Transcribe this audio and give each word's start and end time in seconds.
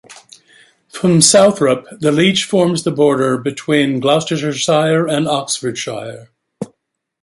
From 0.89 1.19
Southrop, 1.21 1.99
the 1.99 2.11
Leach 2.11 2.45
forms 2.45 2.81
the 2.81 2.91
border 2.91 3.37
between 3.37 3.99
Gloucestershire 3.99 5.07
and 5.07 5.27
Oxfordshire. 5.27 6.31